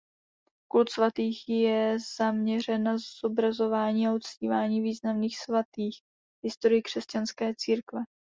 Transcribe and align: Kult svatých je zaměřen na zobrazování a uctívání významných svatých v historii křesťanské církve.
Kult 0.67 0.89
svatých 0.89 1.49
je 1.49 1.97
zaměřen 2.17 2.83
na 2.83 2.95
zobrazování 3.21 4.07
a 4.07 4.13
uctívání 4.13 4.81
významných 4.81 5.37
svatých 5.39 5.97
v 5.97 6.43
historii 6.45 6.81
křesťanské 6.81 7.53
církve. 7.57 8.01